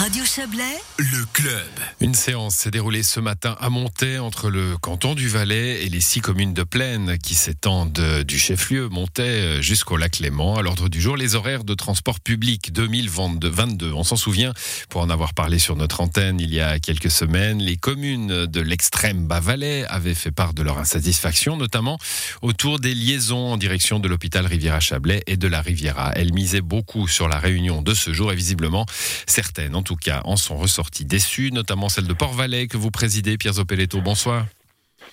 Radio 0.00 0.24
Chablais, 0.24 0.78
le 0.96 1.26
club. 1.34 1.68
Une 2.00 2.14
séance 2.14 2.54
s'est 2.54 2.70
déroulée 2.70 3.02
ce 3.02 3.20
matin 3.20 3.54
à 3.60 3.68
Montaix 3.68 4.18
entre 4.18 4.48
le 4.48 4.78
canton 4.78 5.14
du 5.14 5.28
Valais 5.28 5.84
et 5.84 5.90
les 5.90 6.00
six 6.00 6.22
communes 6.22 6.54
de 6.54 6.62
plaine 6.62 7.18
qui 7.18 7.34
s'étendent 7.34 8.22
du 8.26 8.38
chef-lieu 8.38 8.88
Montaix 8.88 9.60
jusqu'au 9.60 9.98
lac 9.98 10.18
Léman. 10.18 10.56
À 10.56 10.62
l'ordre 10.62 10.88
du 10.88 11.02
jour, 11.02 11.18
les 11.18 11.34
horaires 11.34 11.64
de 11.64 11.74
transport 11.74 12.18
public 12.18 12.72
2022. 12.72 13.92
On 13.92 14.02
s'en 14.02 14.16
souvient, 14.16 14.54
pour 14.88 15.02
en 15.02 15.10
avoir 15.10 15.34
parlé 15.34 15.58
sur 15.58 15.76
notre 15.76 16.00
antenne 16.00 16.40
il 16.40 16.54
y 16.54 16.62
a 16.62 16.78
quelques 16.78 17.10
semaines, 17.10 17.58
les 17.58 17.76
communes 17.76 18.46
de 18.46 18.60
l'extrême 18.62 19.26
bas-Valais 19.26 19.84
avaient 19.84 20.14
fait 20.14 20.30
part 20.30 20.54
de 20.54 20.62
leur 20.62 20.78
insatisfaction, 20.78 21.58
notamment 21.58 21.98
autour 22.40 22.80
des 22.80 22.94
liaisons 22.94 23.52
en 23.52 23.58
direction 23.58 24.00
de 24.00 24.08
l'hôpital 24.08 24.46
Riviera-Chablais 24.46 25.22
et 25.26 25.36
de 25.36 25.46
la 25.46 25.60
Riviera. 25.60 26.12
Elles 26.16 26.32
misaient 26.32 26.62
beaucoup 26.62 27.06
sur 27.06 27.28
la 27.28 27.38
réunion 27.38 27.82
de 27.82 27.92
ce 27.92 28.14
jour 28.14 28.32
et 28.32 28.34
visiblement 28.36 28.86
certaines 29.26 29.76
en 29.76 29.82
tout 29.90 29.96
cas, 29.96 30.20
en 30.24 30.36
sont 30.36 30.56
ressortis 30.56 31.04
déçus, 31.04 31.50
notamment 31.50 31.88
celle 31.88 32.06
de 32.06 32.12
Port-Valais 32.12 32.68
que 32.68 32.76
vous 32.76 32.92
présidez, 32.92 33.36
Pierre 33.36 33.54
Zopeletto. 33.54 34.00
Bonsoir. 34.00 34.46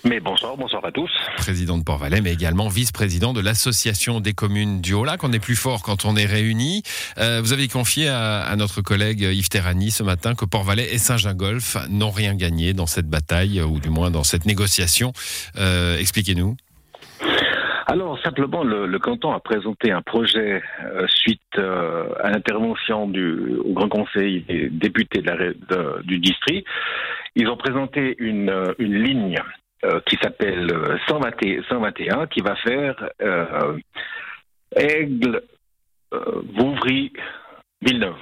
Mais 0.03 0.19
bonsoir, 0.19 0.55
bonsoir 0.55 0.85
à 0.85 0.91
tous. 0.91 1.09
Président 1.35 1.79
de 1.79 1.83
Port-Valais, 1.83 2.21
mais 2.21 2.31
également 2.31 2.67
vice-président 2.67 3.33
de 3.33 3.39
l'association 3.39 4.19
des 4.19 4.33
communes 4.33 4.79
du 4.79 4.93
Haut-Lac. 4.93 5.23
On 5.23 5.33
est 5.33 5.39
plus 5.39 5.55
fort 5.55 5.81
quand 5.81 6.05
on 6.05 6.15
est 6.15 6.27
réunis. 6.27 6.83
Euh, 7.17 7.41
vous 7.41 7.53
avez 7.53 7.67
confié 7.67 8.07
à, 8.07 8.55
notre 8.55 8.83
collègue 8.83 9.21
Yves 9.21 9.49
Terrani 9.49 9.89
ce 9.89 10.03
matin 10.03 10.35
que 10.35 10.45
Port-Valais 10.45 10.93
et 10.93 10.99
Saint-Gingolf 10.99 11.77
n'ont 11.89 12.11
rien 12.11 12.35
gagné 12.35 12.75
dans 12.75 12.85
cette 12.85 13.07
bataille, 13.07 13.59
ou 13.59 13.79
du 13.79 13.89
moins 13.89 14.11
dans 14.11 14.23
cette 14.23 14.45
négociation. 14.45 15.11
Euh, 15.55 15.97
expliquez-nous. 15.97 16.55
Alors 17.89 18.19
simplement, 18.21 18.65
le, 18.65 18.99
canton 18.99 19.31
a 19.31 19.39
présenté 19.39 19.93
un 19.93 20.01
projet 20.01 20.61
euh, 20.83 21.07
suite 21.07 21.39
euh, 21.57 22.09
à 22.21 22.31
l'intervention 22.31 23.07
du 23.07 23.55
au 23.63 23.71
Grand 23.71 23.87
Conseil 23.87 24.41
des 24.41 24.69
députés 24.69 25.23
du 26.03 26.19
district. 26.19 26.67
Ils 27.35 27.47
ont 27.47 27.55
présenté 27.55 28.15
une, 28.19 28.49
euh, 28.49 28.73
une 28.77 29.01
ligne 29.01 29.39
qui 30.07 30.17
s'appelle 30.21 30.67
121 31.07 32.25
qui 32.27 32.41
va 32.41 32.55
faire 32.55 33.09
Aigle, 34.75 35.43
Vouvry, 36.11 37.13
Villeneuve. 37.83 38.17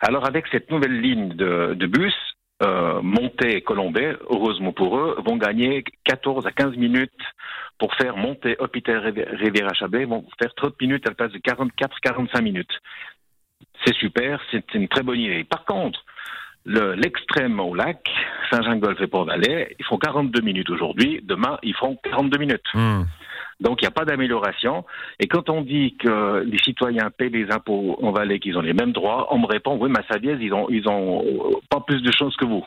Alors 0.00 0.28
avec 0.28 0.46
cette 0.52 0.70
nouvelle 0.70 1.00
ligne 1.00 1.30
de, 1.30 1.74
de 1.74 1.86
bus, 1.86 2.14
euh, 2.62 3.00
Monté 3.02 3.56
et 3.56 3.62
Colombais, 3.62 4.16
heureusement 4.28 4.72
pour 4.72 4.98
eux, 4.98 5.16
vont 5.24 5.36
gagner 5.36 5.84
14 6.04 6.46
à 6.46 6.52
15 6.52 6.76
minutes 6.76 7.12
pour 7.78 7.94
faire 7.94 8.16
monter 8.16 8.56
Hôpital 8.58 9.14
Chablais, 9.74 10.04
vont 10.04 10.24
faire 10.40 10.54
30 10.54 10.80
minutes 10.80 11.06
à 11.06 11.10
la 11.10 11.14
place 11.14 11.32
de 11.32 11.38
44-45 11.38 12.42
minutes. 12.42 12.80
C'est 13.84 13.94
super, 13.94 14.40
c'est 14.50 14.74
une 14.74 14.88
très 14.88 15.02
bonne 15.02 15.18
idée. 15.18 15.44
Par 15.44 15.64
contre, 15.64 16.04
l'extrême 16.66 17.58
au 17.60 17.74
lac, 17.74 18.06
Saint-Jean-Golfe 18.50 19.00
et 19.00 19.06
Port-Valais, 19.06 19.74
ils 19.78 19.84
font 19.86 19.96
42 19.96 20.42
minutes 20.42 20.68
aujourd'hui. 20.68 21.20
Demain, 21.22 21.58
ils 21.62 21.74
feront 21.74 21.96
42 22.02 22.38
minutes. 22.38 22.66
Hmm. 22.74 23.04
Donc 23.60 23.82
il 23.82 23.84
n'y 23.84 23.88
a 23.88 23.92
pas 23.92 24.04
d'amélioration. 24.04 24.84
Et 25.18 25.26
quand 25.26 25.50
on 25.50 25.62
dit 25.62 25.96
que 25.96 26.42
les 26.44 26.58
citoyens 26.58 27.10
paient 27.10 27.28
les 27.28 27.50
impôts 27.50 27.98
en 28.02 28.10
Valais, 28.10 28.38
qu'ils 28.38 28.56
ont 28.56 28.62
les 28.62 28.72
mêmes 28.72 28.92
droits, 28.92 29.28
on 29.32 29.38
me 29.38 29.46
répond 29.46 29.76
oui, 29.76 29.90
mais 29.90 30.00
ils 30.40 30.52
ont 30.52 30.68
ils 30.70 30.88
ont 30.88 31.60
pas 31.68 31.80
plus 31.80 32.02
de 32.02 32.10
choses 32.12 32.36
que 32.36 32.44
vous. 32.44 32.64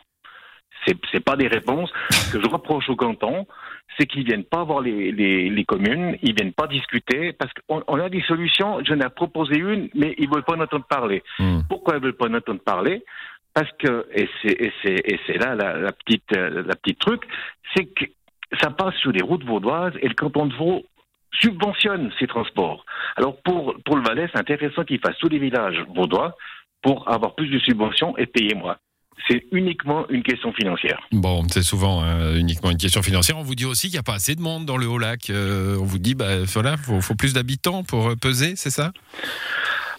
C'est 0.86 0.98
c'est 1.12 1.24
pas 1.24 1.36
des 1.36 1.48
réponses 1.48 1.92
que 2.32 2.42
je 2.42 2.48
reproche 2.48 2.90
au 2.90 2.96
canton, 2.96 3.48
c'est 3.98 4.06
qu'ils 4.06 4.26
viennent 4.26 4.44
pas 4.44 4.64
voir 4.64 4.82
les, 4.82 5.12
les, 5.12 5.50
les, 5.50 5.66
communes, 5.66 6.18
ils 6.22 6.36
viennent 6.36 6.54
pas 6.54 6.68
discuter 6.68 7.34
parce 7.34 7.52
qu'on 7.54 7.84
on 7.88 8.00
a 8.00 8.10
des 8.10 8.22
solutions. 8.24 8.80
Je 8.86 8.94
n'ai 8.94 9.08
proposé 9.10 9.58
une, 9.58 9.90
mais 9.96 10.14
ils 10.18 10.30
veulent 10.30 10.44
pas 10.44 10.56
en 10.56 10.62
entendre 10.62 10.86
parler. 10.86 11.24
Hmm. 11.40 11.60
Pourquoi 11.70 11.96
ils 11.96 12.04
veulent 12.04 12.18
pas 12.18 12.28
en 12.28 12.34
entendre 12.34 12.60
parler? 12.60 13.04
Parce 13.54 13.72
que 13.80 14.08
et 14.14 14.28
c'est 14.42 14.62
et 14.62 14.74
c'est 14.84 15.02
et 15.06 15.20
c'est 15.26 15.38
là 15.38 15.56
la, 15.56 15.78
la 15.78 15.92
petite 15.92 16.36
la 16.36 16.76
petite 16.76 17.00
truc, 17.00 17.22
c'est 17.76 17.86
que 17.86 18.06
ça 18.62 18.70
passe 18.70 18.96
sur 18.96 19.12
les 19.12 19.22
routes 19.22 19.44
vaudoises 19.46 19.94
et 20.02 20.08
le 20.08 20.14
canton 20.14 20.46
de 20.46 20.56
Vaud 20.56 20.84
subventionne 21.40 22.12
ces 22.20 22.28
transports. 22.28 22.86
Alors 23.16 23.42
pour, 23.42 23.76
pour 23.86 23.96
le 23.96 24.04
Valais, 24.04 24.30
c'est 24.32 24.40
intéressant 24.40 24.84
qu'il 24.84 25.00
fasse 25.00 25.18
tous 25.20 25.30
les 25.30 25.40
villages 25.40 25.84
vaudois 25.96 26.36
pour 26.82 27.10
avoir 27.10 27.34
plus 27.36 27.48
de 27.50 27.60
subventions 27.60 28.16
et 28.18 28.26
payer 28.26 28.54
moins. 28.56 28.78
C'est 29.28 29.44
uniquement 29.52 30.06
une 30.10 30.24
question 30.24 30.52
financière. 30.52 31.00
Bon, 31.12 31.44
c'est 31.48 31.64
souvent 31.64 32.02
hein, 32.02 32.36
uniquement 32.36 32.72
une 32.72 32.78
question 32.78 33.02
financière. 33.02 33.38
On 33.38 33.44
vous 33.44 33.56
dit 33.56 33.66
aussi 33.66 33.88
qu'il 33.88 33.96
n'y 33.96 34.00
a 34.00 34.04
pas 34.04 34.16
assez 34.16 34.36
de 34.36 34.42
monde 34.42 34.66
dans 34.66 34.76
le 34.76 34.88
Haut-Lac. 34.88 35.30
Euh, 35.30 35.78
on 35.80 35.86
vous 35.86 36.00
dit, 36.00 36.14
bah, 36.14 36.44
voilà, 36.46 36.76
faut, 36.78 37.00
faut 37.00 37.16
plus 37.16 37.34
d'habitants 37.34 37.84
pour 37.84 38.10
euh, 38.10 38.16
peser, 38.16 38.56
c'est 38.56 38.70
ça? 38.70 38.92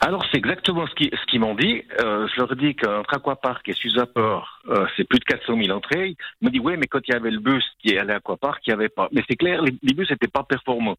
Alors 0.05 0.23
c'est 0.31 0.37
exactement 0.37 0.87
ce 0.87 0.95
qu'ils 0.95 1.11
ce 1.11 1.39
m'ont 1.39 1.55
dit. 1.55 1.83
Euh, 2.01 2.29
je 2.29 2.39
leur 2.39 2.55
dis 2.57 2.75
qu'entre 2.75 3.15
Aquapark 3.15 3.67
et 3.69 3.73
Suzaport, 3.73 4.61
euh, 4.69 4.87
c'est 4.97 5.05
plus 5.05 5.19
de 5.19 5.25
400 5.25 5.57
000 5.57 5.75
entrées. 5.75 6.11
Ils 6.11 6.45
m'ont 6.45 6.51
dit 6.51 6.61
oui, 6.61 6.75
mais 6.79 6.87
quand 6.87 7.01
il 7.09 7.13
y 7.13 7.15
avait 7.15 7.31
le 7.31 7.39
bus 7.39 7.65
qui 7.81 7.97
allait 7.97 8.13
à 8.13 8.17
Aquapark, 8.17 8.61
il 8.67 8.71
n'y 8.71 8.75
avait 8.75 8.91
pas. 8.91 9.09
Mais 9.13 9.23
c'est 9.27 9.37
clair, 9.37 9.63
les, 9.63 9.95
bus 9.95 10.11
n'étaient 10.11 10.29
pas 10.29 10.43
performants. 10.43 10.97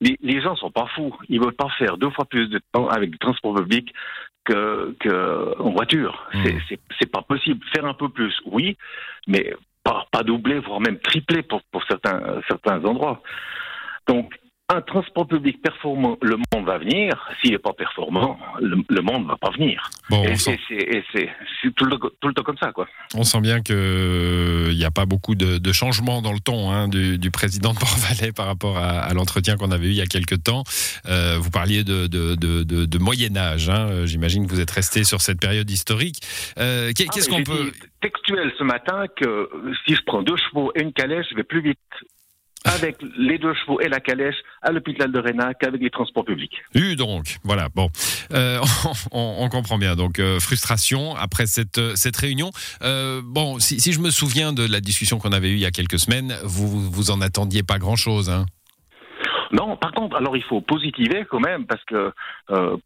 Les, 0.00 0.16
les, 0.22 0.40
gens 0.40 0.54
sont 0.54 0.70
pas 0.70 0.86
fous. 0.94 1.16
Ils 1.28 1.40
veulent 1.40 1.54
pas 1.54 1.68
faire 1.78 1.96
deux 1.96 2.10
fois 2.10 2.26
plus 2.26 2.48
de 2.48 2.60
temps 2.70 2.88
avec 2.88 3.10
le 3.10 3.18
transport 3.18 3.56
public 3.56 3.92
que, 4.44 4.94
que 5.00 5.60
en 5.60 5.70
voiture. 5.70 6.24
Mmh. 6.34 6.44
C'est 6.68 6.78
C'est 7.00 7.10
pas 7.10 7.22
possible. 7.22 7.64
Faire 7.74 7.86
un 7.86 7.94
peu 7.94 8.08
plus, 8.08 8.34
oui, 8.46 8.76
mais 9.26 9.52
pas, 9.82 10.06
pas 10.12 10.22
doubler, 10.22 10.60
voire 10.60 10.80
même 10.80 11.00
tripler 11.00 11.42
pour, 11.42 11.60
pour 11.72 11.82
certains, 11.88 12.40
certains 12.48 12.84
endroits. 12.84 13.20
Donc 14.06 14.32
un 14.70 14.80
transport 14.80 15.26
public 15.26 15.60
performant, 15.60 16.16
le 16.22 16.36
monde 16.36 16.64
va 16.64 16.78
venir. 16.78 17.28
S'il 17.40 17.52
n'est 17.52 17.58
pas 17.58 17.74
performant, 17.74 18.38
le, 18.60 19.02
monde 19.02 19.24
ne 19.24 19.28
va 19.28 19.36
pas 19.36 19.50
venir. 19.50 19.90
et 20.10 20.36
c'est 20.36 21.28
tout, 21.76 21.84
le, 21.84 21.98
temps 22.32 22.42
comme 22.42 22.56
ça. 22.56 22.72
Quoi. 22.72 22.86
On 23.14 23.24
sent 23.24 23.42
bien 23.42 23.60
qu'il 23.60 24.74
n'y 24.74 24.84
a 24.84 24.90
pas 24.90 25.04
beaucoup 25.04 25.34
de, 25.34 25.58
de 25.58 25.72
changements 25.72 26.22
dans 26.22 26.32
le 26.32 26.40
ton 26.40 26.70
hein, 26.70 26.88
du, 26.88 27.30
président 27.30 27.74
de 27.74 27.78
Port-Valais 27.78 28.32
par 28.32 28.46
rapport 28.46 28.78
à, 28.78 29.12
l'entretien 29.12 29.56
qu'on 29.56 29.70
avait 29.70 29.88
eu 29.88 29.90
il 29.90 29.96
y 29.96 30.00
a 30.00 30.06
quelques 30.06 30.42
temps. 30.42 30.64
Euh, 31.06 31.36
vous 31.38 31.50
parliez 31.50 31.84
de, 31.84 32.06
de 32.06 32.98
Moyen-Âge. 32.98 33.68
Hein. 33.68 34.06
J'imagine 34.06 34.46
que 34.46 34.52
vous 34.52 34.60
êtes 34.60 34.70
resté 34.70 35.04
sur 35.04 35.20
cette 35.20 35.40
période 35.40 35.70
historique. 35.70 36.22
Euh, 36.58 36.90
ah, 36.90 36.92
qu'est-ce 37.12 37.28
qu'on 37.28 37.44
peut. 37.44 37.70
Textuel 38.00 38.52
ce 38.58 38.64
matin 38.64 39.04
que 39.16 39.48
si 39.86 39.94
je 39.94 40.00
prends 40.06 40.22
deux 40.22 40.36
chevaux 40.36 40.72
et 40.74 40.82
une 40.82 40.92
calèche, 40.92 41.26
je 41.30 41.36
vais 41.36 41.42
plus 41.42 41.62
vite 41.62 41.78
avec 42.64 42.96
les 43.16 43.38
deux 43.38 43.54
chevaux 43.54 43.80
et 43.80 43.88
la 43.88 44.00
calèche 44.00 44.36
à 44.62 44.72
l'hôpital 44.72 45.12
de 45.12 45.18
Réna 45.18 45.54
qu'avec 45.54 45.80
les 45.80 45.90
transports 45.90 46.24
publics. 46.24 46.62
Eu 46.74 46.96
donc, 46.96 47.36
voilà, 47.44 47.68
bon, 47.74 47.90
euh, 48.32 48.58
on, 49.12 49.48
comprend 49.48 49.78
bien. 49.78 49.96
Donc 49.96 50.18
euh, 50.18 50.40
frustration 50.40 51.14
après 51.14 51.46
cette 51.46 51.78
euh, 51.78 51.92
cette 51.94 52.16
réunion. 52.16 52.50
bon, 52.80 53.58
si, 53.58 53.80
si, 53.80 53.92
je 53.92 54.00
me 54.00 54.10
souviens 54.10 54.52
de 54.52 54.66
la 54.66 54.80
discussion 54.80 55.18
qu'on 55.18 55.32
avait 55.32 55.50
eue 55.50 55.54
il 55.54 55.60
y 55.60 55.66
a 55.66 55.70
quelques 55.70 55.98
semaines, 55.98 56.34
vous 56.42 56.90
vous 56.90 57.10
en 57.10 57.20
attendiez 57.20 57.62
pas 57.62 57.78
grand 57.78 57.96
chose, 57.96 58.30
hein? 58.30 58.46
Non, 59.52 59.76
par 59.76 59.92
contre, 59.92 60.16
alors 60.16 60.36
il 60.36 60.42
faut 60.42 60.60
positiver 60.60 61.24
quand 61.30 61.38
même 61.38 61.66
parce 61.66 61.84
que 61.84 62.12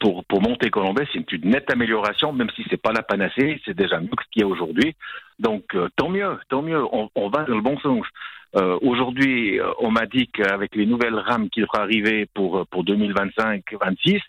pour 0.00 0.24
pour 0.24 0.42
monter 0.42 0.68
Colombais, 0.70 1.06
c'est 1.12 1.32
une 1.32 1.50
nette 1.50 1.70
amélioration, 1.72 2.32
même 2.32 2.50
si 2.54 2.64
c'est 2.68 2.82
pas 2.82 2.92
la 2.92 3.02
panacée, 3.02 3.60
c'est 3.64 3.76
déjà 3.76 4.00
mieux 4.00 4.08
que 4.08 4.24
ce 4.24 4.30
qu'il 4.30 4.42
y 4.42 4.44
a 4.44 4.48
aujourd'hui. 4.48 4.94
Donc 5.38 5.64
tant 5.96 6.10
mieux, 6.10 6.38
tant 6.50 6.60
mieux, 6.60 6.82
on, 6.92 7.08
on, 7.14 7.30
va 7.30 7.44
dans 7.44 7.54
le 7.54 7.62
bon 7.62 7.78
sens. 7.78 8.04
Euh, 8.56 8.78
Aujourd'hui, 8.82 9.60
euh, 9.60 9.70
on 9.80 9.90
m'a 9.90 10.06
dit 10.06 10.28
qu'avec 10.28 10.74
les 10.74 10.86
nouvelles 10.86 11.18
rames 11.18 11.50
qui 11.50 11.60
devraient 11.60 11.82
arriver 11.82 12.26
pour, 12.34 12.66
pour 12.70 12.84
2025-26, 12.84 14.20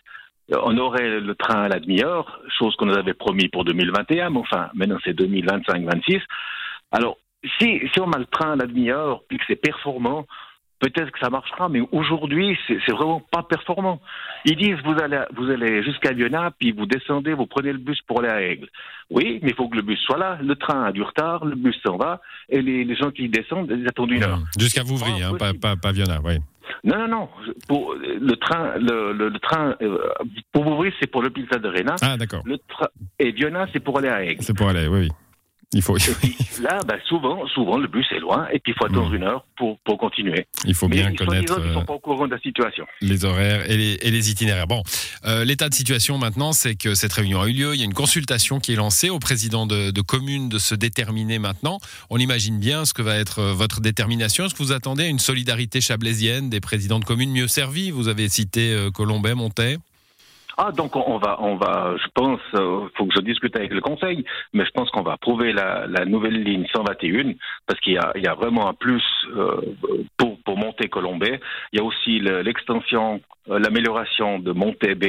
euh, 0.52 0.56
on 0.64 0.76
aurait 0.78 1.20
le 1.20 1.34
train 1.34 1.62
à 1.62 1.68
la 1.68 1.80
demi-heure, 1.80 2.40
chose 2.58 2.74
qu'on 2.76 2.86
nous 2.86 2.98
avait 2.98 3.14
promis 3.14 3.48
pour 3.48 3.64
2021, 3.64 4.30
mais 4.30 4.38
enfin, 4.38 4.68
maintenant 4.74 4.98
c'est 5.04 5.18
2025-26. 5.18 6.20
Alors, 6.92 7.16
si, 7.58 7.80
on 7.98 8.12
a 8.12 8.18
le 8.18 8.26
train 8.26 8.52
à 8.52 8.56
la 8.56 8.66
demi-heure 8.66 9.22
et 9.30 9.38
que 9.38 9.44
c'est 9.46 9.56
performant, 9.56 10.26
peut-être 10.80 11.12
que 11.12 11.18
ça 11.20 11.30
marchera, 11.30 11.68
mais 11.68 11.80
aujourd'hui, 11.92 12.58
c'est 12.66 12.92
vraiment 12.92 13.20
pas 13.30 13.42
performant. 13.42 14.00
Ils 14.44 14.56
disent, 14.56 14.78
vous 14.84 15.00
allez, 15.00 15.22
vous 15.36 15.48
allez 15.50 15.82
jusqu'à 15.84 16.12
Lyonnais, 16.12 16.48
puis 16.58 16.72
vous 16.72 16.86
descendez, 16.86 17.34
vous 17.34 17.46
prenez 17.46 17.72
le 17.72 17.78
bus 17.78 18.00
pour 18.06 18.20
aller 18.20 18.30
à 18.30 18.42
Aigle. 18.42 18.68
Oui, 19.10 19.38
mais 19.42 19.50
il 19.50 19.54
faut 19.54 19.68
que 19.68 19.76
le 19.76 19.82
bus 19.82 19.98
soit 20.00 20.18
là. 20.18 20.38
Le 20.42 20.56
train 20.56 20.84
a 20.84 20.92
du 20.92 21.02
retard, 21.02 21.44
le 21.44 21.54
bus 21.54 21.76
s'en 21.84 21.96
va, 21.96 22.20
et 22.48 22.62
les, 22.62 22.96
gens 22.96 23.10
qui 23.10 23.28
descendent, 23.28 23.70
ils 23.70 23.86
attendent 23.86 24.10
une 24.10 24.24
heure. 24.24 24.38
Mmh. 24.38 24.60
Jusqu'à 24.60 24.82
Vouvry, 24.82 25.22
hein, 25.22 25.34
pas, 25.38 25.52
pas, 25.52 25.76
pas 25.76 25.92
oui. 25.92 26.38
Non, 26.84 26.98
non, 26.98 27.08
non. 27.08 27.28
Pour 27.68 27.94
le 27.94 28.36
train, 28.36 28.74
le, 28.78 29.12
le, 29.12 29.38
train 29.38 29.76
euh, 29.82 29.98
pour 30.52 30.64
Vouvry, 30.64 30.92
c'est 31.00 31.10
pour 31.10 31.22
l'hôpital 31.22 31.60
de 31.60 31.68
Réna. 31.68 31.96
Ah, 32.00 32.16
d'accord. 32.16 32.42
Et 33.18 33.32
Viona, 33.32 33.66
c'est 33.72 33.80
pour 33.80 33.98
aller 33.98 34.08
à 34.08 34.24
Aigle. 34.24 34.42
C'est 34.42 34.56
pour 34.56 34.68
aller, 34.68 34.86
oui, 34.86 35.00
oui. 35.00 35.08
Il 35.74 35.82
faut. 35.82 35.96
là, 36.60 36.80
bah, 36.84 36.96
souvent, 37.06 37.46
souvent, 37.46 37.78
le 37.78 37.86
bus 37.86 38.06
est 38.10 38.18
loin 38.18 38.48
et 38.52 38.58
puis 38.58 38.72
il 38.72 38.74
faut 38.76 38.86
attendre 38.86 39.10
hmm. 39.10 39.14
une 39.14 39.22
heure 39.22 39.44
pour, 39.56 39.78
pour 39.84 39.98
continuer. 39.98 40.48
Il 40.64 40.74
faut 40.74 40.88
bien 40.88 41.14
connaître. 41.14 41.60
Ils 41.64 41.72
sont 41.72 41.84
pas 41.84 41.92
au 41.92 42.00
courant 42.00 42.26
de 42.26 42.32
la 42.32 42.40
situation. 42.40 42.84
Les 43.00 43.24
horaires 43.24 43.70
et 43.70 43.76
les, 43.76 43.92
et 44.02 44.10
les 44.10 44.30
itinéraires. 44.30 44.66
Bon, 44.66 44.82
euh, 45.26 45.44
l'état 45.44 45.68
de 45.68 45.74
situation 45.74 46.18
maintenant, 46.18 46.52
c'est 46.52 46.74
que 46.74 46.94
cette 46.94 47.12
réunion 47.12 47.40
a 47.40 47.48
eu 47.48 47.52
lieu. 47.52 47.74
Il 47.74 47.78
y 47.78 47.82
a 47.82 47.84
une 47.84 47.94
consultation 47.94 48.58
qui 48.58 48.72
est 48.72 48.76
lancée 48.76 49.10
au 49.10 49.20
président 49.20 49.64
de, 49.64 49.92
de 49.92 50.00
communes 50.00 50.48
de 50.48 50.58
se 50.58 50.74
déterminer 50.74 51.38
maintenant. 51.38 51.78
On 52.10 52.18
imagine 52.18 52.58
bien 52.58 52.84
ce 52.84 52.92
que 52.92 53.02
va 53.02 53.16
être 53.16 53.38
euh, 53.38 53.52
votre 53.52 53.80
détermination. 53.80 54.46
Est-ce 54.46 54.54
que 54.54 54.64
vous 54.64 54.72
attendez 54.72 55.06
une 55.06 55.20
solidarité 55.20 55.80
chablaisienne 55.80 56.50
des 56.50 56.60
présidents 56.60 56.98
de 56.98 57.04
communes 57.04 57.30
mieux 57.30 57.48
servis? 57.48 57.92
Vous 57.92 58.08
avez 58.08 58.28
cité 58.28 58.72
euh, 58.72 58.90
Colombais, 58.90 59.36
Montet. 59.36 59.78
Ah, 60.62 60.72
donc 60.72 60.94
on 60.94 61.16
va, 61.16 61.38
on 61.40 61.56
va, 61.56 61.96
je 61.96 62.06
pense, 62.14 62.38
euh, 62.54 62.86
faut 62.94 63.06
que 63.06 63.14
je 63.16 63.22
discute 63.22 63.56
avec 63.56 63.72
le 63.72 63.80
Conseil, 63.80 64.26
mais 64.52 64.66
je 64.66 64.70
pense 64.72 64.90
qu'on 64.90 65.00
va 65.00 65.12
approuver 65.12 65.54
la, 65.54 65.86
nouvelle 66.04 66.42
ligne 66.42 66.66
121 66.70 67.32
parce 67.66 67.80
qu'il 67.80 67.94
y 67.94 67.96
a, 67.96 68.12
il 68.14 68.22
y 68.22 68.26
a 68.26 68.34
vraiment 68.34 68.68
un 68.68 68.74
plus 68.74 69.02
euh, 69.34 69.58
pour, 70.18 70.38
pour 70.42 70.58
monter 70.58 70.90
Colombais. 70.90 71.40
Il 71.72 71.78
y 71.78 71.82
a 71.82 71.84
aussi 71.84 72.20
l'extension, 72.20 73.22
euh, 73.48 73.58
l'amélioration 73.58 74.38
de 74.38 74.52
Montée 74.52 74.94
B. 74.94 75.06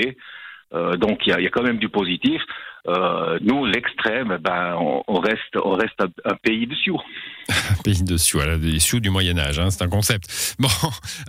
Euh, 0.73 0.95
donc 0.95 1.19
il 1.25 1.29
y, 1.29 1.33
a, 1.33 1.39
il 1.39 1.43
y, 1.43 1.47
a, 1.47 1.49
quand 1.49 1.63
même 1.63 1.77
du 1.77 1.89
positif. 1.89 2.41
Euh, 2.87 3.37
nous, 3.41 3.65
l'extrême, 3.65 4.39
ben, 4.41 4.75
on, 4.79 5.03
on, 5.07 5.19
reste, 5.19 5.55
on 5.63 5.73
reste 5.73 5.99
un, 5.99 6.31
un 6.31 6.35
pays 6.35 6.65
de 6.65 6.73
Sioux. 6.73 6.99
pays 7.83 8.03
de 8.03 8.17
Sioux, 8.17 8.37
voilà, 8.37 8.57
des 8.57 8.79
Sioux 8.79 8.99
du 8.99 9.09
Moyen 9.09 9.37
Âge, 9.37 9.59
hein, 9.59 9.69
c'est 9.69 9.83
un 9.83 9.89
concept. 9.89 10.55
Bon, 10.59 10.69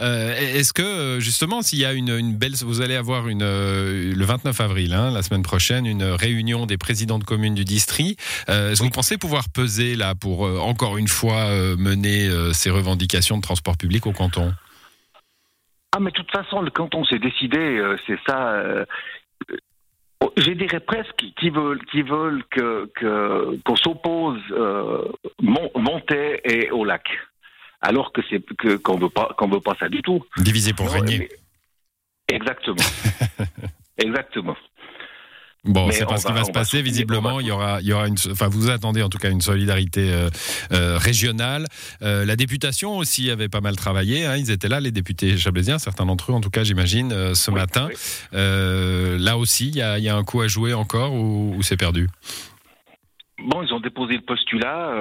euh, 0.00 0.34
est-ce 0.36 0.72
que 0.72 1.18
justement, 1.18 1.62
s'il 1.62 1.78
y 1.78 1.84
a 1.84 1.92
une, 1.92 2.10
une, 2.10 2.36
belle, 2.36 2.52
vous 2.62 2.82
allez 2.82 2.96
avoir 2.96 3.28
une 3.28 3.42
le 3.42 4.24
29 4.24 4.60
avril, 4.60 4.92
hein, 4.92 5.10
la 5.10 5.22
semaine 5.22 5.42
prochaine, 5.42 5.86
une 5.86 6.04
réunion 6.04 6.66
des 6.66 6.76
présidents 6.76 7.18
de 7.18 7.24
communes 7.24 7.54
du 7.54 7.64
district. 7.64 8.20
Est-ce 8.48 8.78
que 8.78 8.84
vous 8.84 8.90
pensez 8.90 9.16
pouvoir 9.16 9.44
peser 9.48 9.96
là 9.96 10.14
pour 10.14 10.42
encore 10.42 10.98
une 10.98 11.08
fois 11.08 11.46
mener 11.78 12.28
ces 12.52 12.68
revendications 12.68 13.38
de 13.38 13.42
transport 13.42 13.78
public 13.78 14.06
au 14.06 14.12
canton? 14.12 14.52
Ah, 15.92 15.98
mais 16.00 16.10
de 16.10 16.16
toute 16.16 16.30
façon, 16.30 16.60
le 16.60 16.70
canton 16.70 17.04
s'est 17.04 17.18
décidé, 17.18 17.82
c'est 18.06 18.18
ça 18.26 18.84
je 20.36 20.50
dirais 20.52 20.80
presque 20.80 21.24
qu'ils 21.38 21.52
veulent, 21.52 21.84
qu'ils 21.86 22.04
veulent 22.04 22.44
que, 22.50 22.90
qu'on 23.64 23.76
s'oppose 23.76 24.40
euh, 24.52 25.04
Montet 25.40 26.40
et 26.44 26.70
au 26.70 26.84
lac. 26.84 27.04
Alors 27.80 28.12
que 28.12 28.20
c'est 28.30 28.40
que, 28.56 28.76
qu'on 28.76 28.96
veut 28.96 29.08
pas 29.08 29.34
qu'on 29.36 29.48
veut 29.48 29.60
pas 29.60 29.74
ça 29.78 29.88
du 29.88 30.02
tout. 30.02 30.24
Diviser 30.36 30.72
pour 30.72 30.90
régner. 30.90 31.28
Exactement. 32.28 32.76
Exactement. 33.98 34.56
Bon, 35.64 35.88
c'est 35.92 36.06
pas 36.06 36.16
ce 36.16 36.26
qui 36.26 36.32
va, 36.32 36.42
se 36.42 36.50
passer. 36.50 36.82
Visiblement, 36.82 37.38
il 37.38 37.46
y 37.46 37.52
aura, 37.52 37.80
il 37.80 37.86
y 37.86 37.92
aura 37.92 38.08
une. 38.08 38.16
Enfin, 38.30 38.48
vous 38.48 38.68
attendez 38.68 39.00
en 39.00 39.08
tout 39.08 39.18
cas 39.18 39.30
une 39.30 39.40
solidarité 39.40 40.12
euh, 40.12 40.28
euh, 40.72 40.98
régionale. 40.98 41.66
Euh, 42.02 42.24
la 42.24 42.34
députation 42.34 42.96
aussi 42.96 43.30
avait 43.30 43.48
pas 43.48 43.60
mal 43.60 43.76
travaillé. 43.76 44.26
Hein, 44.26 44.36
ils 44.36 44.50
étaient 44.50 44.68
là, 44.68 44.80
les 44.80 44.90
députés 44.90 45.36
chablaisiens, 45.36 45.78
certains 45.78 46.04
d'entre 46.04 46.32
eux, 46.32 46.34
en 46.34 46.40
tout 46.40 46.50
cas, 46.50 46.64
j'imagine, 46.64 47.34
ce 47.34 47.50
matin. 47.52 47.88
Là 48.32 49.38
aussi, 49.38 49.68
il 49.68 49.76
y 49.76 49.82
a, 49.82 50.00
y 50.00 50.08
a, 50.08 50.16
un 50.16 50.24
coup 50.24 50.40
à 50.40 50.48
jouer 50.48 50.74
encore 50.74 51.14
ou, 51.14 51.54
ou 51.56 51.62
c'est 51.62 51.76
perdu? 51.76 52.08
Bon, 53.38 53.62
ils 53.62 53.72
ont 53.72 53.80
déposé 53.80 54.14
le 54.14 54.22
postulat. 54.22 54.94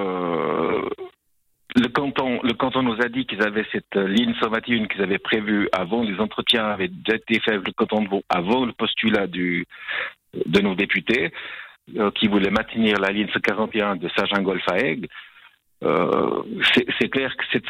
Le 1.75 1.88
canton, 1.88 2.40
le 2.44 2.54
canton 2.54 2.84
nous 2.84 3.02
a 3.02 3.10
dit 3.10 3.25
qu'ils 3.25 3.42
avaient 3.42 3.66
cette 3.72 3.96
ligne 3.96 4.34
121 4.40 4.88
qu'ils 4.88 5.02
avaient 5.02 5.18
prévue 5.18 5.69
avant. 5.72 6.04
Les 6.04 6.19
entretiens 6.19 6.66
avaient 6.66 6.90
déjà 6.90 7.16
été 7.16 7.40
faits 7.40 7.56
avec 7.56 7.68
le 7.68 7.74
canton 7.74 8.04
de 8.04 8.10
Vaud 8.10 8.24
avant 8.30 8.66
le 8.66 8.74
postulat 8.74 9.28
du, 9.28 9.66
de 10.33 10.62
nos 10.62 10.75
députés 10.75 11.31
euh, 11.98 12.12
qui 12.12 12.28
voulaient 12.28 12.51
maintenir 12.51 13.00
la 13.00 13.10
ligne 13.10 13.28
41 13.28 13.95
de 13.95 14.10
Saint-Jean-Golf 14.16 14.63
à 14.68 14.78
Aigle. 14.78 15.07
Euh, 15.83 16.44
c'est 17.00 17.10
clair 17.10 17.36
que 17.36 17.44
cette, 17.51 17.66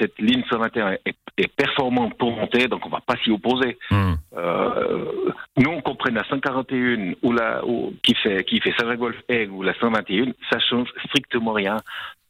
cette 0.00 0.18
ligne 0.18 0.42
121 0.50 0.92
est, 1.04 1.16
est, 1.38 1.46
performante 1.54 2.18
pour 2.18 2.32
monter, 2.32 2.66
donc 2.66 2.84
on 2.84 2.88
ne 2.88 2.94
va 2.94 3.00
pas 3.00 3.14
s'y 3.22 3.30
opposer. 3.30 3.78
Mmh. 3.88 4.14
Euh, 4.36 5.30
nous, 5.56 5.70
on 5.70 5.80
comprenne 5.80 6.16
la 6.16 6.24
141 6.24 7.14
ou 7.22 7.32
la, 7.32 7.64
ou, 7.64 7.94
qui 8.02 8.14
fait, 8.14 8.42
qui 8.42 8.60
fait 8.60 8.74
Saint-Jean-Golf 8.76 9.16
Aigle 9.28 9.52
ou 9.52 9.62
la 9.62 9.74
121, 9.74 10.32
ça 10.50 10.58
change 10.58 10.88
strictement 11.06 11.52
rien. 11.52 11.76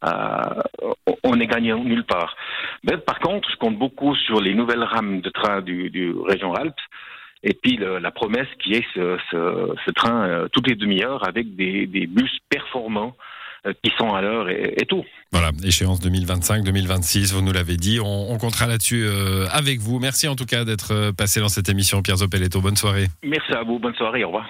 Euh, 0.05 0.63
on 1.25 1.41
est 1.41 1.47
gagnant 1.47 1.83
nulle 1.83 2.05
part. 2.05 2.37
Mais 2.85 2.99
par 2.99 3.19
contre, 3.19 3.51
je 3.51 3.57
compte 3.57 3.79
beaucoup 3.79 4.15
sur 4.17 4.43
les 4.43 4.53
nouvelles 4.53 4.85
rames 4.85 5.23
de 5.23 5.31
train 5.31 5.63
du, 5.63 5.89
du 5.89 6.13
Région 6.13 6.53
Alpes 6.53 6.75
et 7.47 7.55
puis 7.55 7.77
le, 7.77 7.99
la 7.99 8.11
promesse 8.11 8.49
qui 8.59 8.75
est 8.75 8.85
ce, 8.93 9.17
ce, 9.31 9.75
ce 9.87 9.91
train 9.93 10.29
euh, 10.29 10.49
toutes 10.51 10.67
les 10.67 10.75
demi-heures 10.75 11.27
avec 11.27 11.55
des, 11.55 11.87
des, 11.87 12.09
bus 12.09 12.39
performants 12.51 13.17
euh, 13.67 13.73
qui 13.85 13.93
sont 13.97 14.13
à 14.13 14.21
l'heure 14.21 14.51
et, 14.51 14.75
et, 14.77 14.85
tout. 14.85 15.05
Voilà, 15.31 15.53
échéance 15.65 16.01
2025-2026, 16.05 17.33
vous 17.33 17.43
nous 17.43 17.53
l'avez 17.53 17.77
dit, 17.77 18.01
on, 18.01 18.33
on 18.33 18.39
comptera 18.39 18.67
là-dessus 18.67 19.05
euh, 19.05 19.47
avec 19.53 19.79
vous. 19.79 20.01
Merci 20.01 20.27
en 20.27 20.35
tout 20.35 20.45
cas 20.45 20.65
d'être 20.65 21.13
passé 21.13 21.39
dans 21.39 21.49
cette 21.49 21.69
émission, 21.69 22.03
Pierre 22.03 22.17
Zopeletto. 22.17 22.61
Bonne 22.61 22.77
soirée. 22.77 23.07
Merci 23.23 23.53
à 23.53 23.63
vous, 23.63 23.79
bonne 23.79 23.95
soirée, 23.95 24.25
au 24.25 24.29
revoir. 24.29 24.49